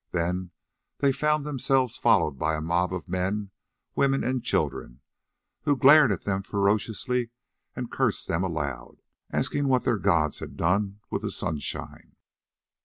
Then 0.13 0.49
they 0.97 1.11
found 1.11 1.45
themselves 1.45 1.95
followed 1.95 2.39
by 2.39 2.55
a 2.55 2.59
mob 2.61 2.91
of 2.91 3.07
men, 3.07 3.51
women, 3.95 4.23
and 4.23 4.43
children, 4.43 5.01
who 5.65 5.77
glared 5.77 6.11
at 6.11 6.23
them 6.23 6.41
ferociously 6.41 7.29
and 7.75 7.91
cursed 7.91 8.27
them 8.27 8.43
aloud, 8.43 9.03
asking 9.31 9.67
what 9.67 9.83
they 9.83 9.91
and 9.91 10.01
their 10.03 10.03
gods 10.03 10.39
had 10.39 10.57
done 10.57 11.01
with 11.11 11.21
the 11.21 11.29
sunshine. 11.29 12.15